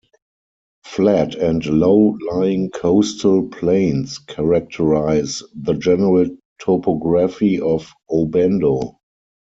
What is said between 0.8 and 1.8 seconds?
Flat and